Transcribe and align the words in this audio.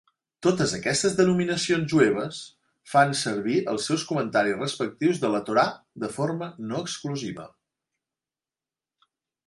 Totes 0.45 0.71
aquestes 0.77 1.17
denominacions 1.19 1.91
jueves 1.93 2.39
fan 2.95 3.13
servir 3.21 3.59
els 3.75 3.87
seus 3.91 4.07
comentaris 4.13 4.59
respectius 4.65 5.23
de 5.27 5.33
la 5.37 5.45
Torà 5.51 5.69
de 6.05 6.13
forma 6.19 6.53
no 6.73 6.85
exclusiva. 6.87 7.51